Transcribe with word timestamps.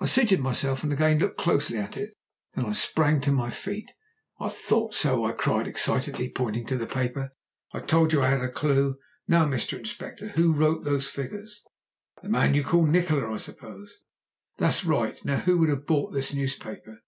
I 0.00 0.06
seated 0.06 0.40
myself 0.40 0.82
and 0.82 0.92
again 0.92 1.20
looked 1.20 1.38
closely 1.38 1.78
at 1.78 1.96
it. 1.96 2.14
Then 2.54 2.66
I 2.66 2.72
sprang 2.72 3.20
to 3.20 3.30
my 3.30 3.48
feet. 3.48 3.92
"I 4.40 4.48
thought 4.48 4.92
so!" 4.92 5.24
I 5.24 5.30
cried 5.30 5.68
excitedly, 5.68 6.32
pointing 6.34 6.66
to 6.66 6.76
the 6.76 6.84
paper; 6.88 7.30
"I 7.72 7.78
told 7.78 8.12
you 8.12 8.22
I 8.22 8.30
had 8.30 8.40
a 8.40 8.48
clue. 8.48 8.96
Now, 9.28 9.44
Mr. 9.46 9.78
Inspector, 9.78 10.30
who 10.30 10.52
wrote 10.52 10.82
those 10.82 11.06
figures?" 11.06 11.62
"The 12.24 12.28
man 12.28 12.54
you 12.54 12.64
call 12.64 12.86
Nikola, 12.86 13.32
I 13.32 13.36
suppose." 13.36 13.94
"That's 14.58 14.84
right. 14.84 15.24
Now 15.24 15.36
who 15.36 15.58
would 15.58 15.68
have 15.68 15.86
bought 15.86 16.10
this 16.12 16.34
newspaper? 16.34 16.98